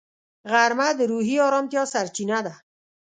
[0.51, 2.53] غرمه د روحي ارامتیا سرچینه ده